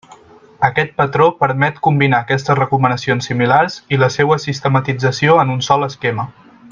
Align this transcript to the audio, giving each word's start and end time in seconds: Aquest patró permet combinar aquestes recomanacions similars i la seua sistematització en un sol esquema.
Aquest 0.67 0.93
patró 1.01 1.27
permet 1.43 1.77
combinar 1.87 2.21
aquestes 2.25 2.57
recomanacions 2.61 3.29
similars 3.31 3.77
i 3.97 4.01
la 4.05 4.09
seua 4.19 4.39
sistematització 4.47 5.37
en 5.45 5.55
un 5.59 5.63
sol 5.69 5.89
esquema. 5.91 6.27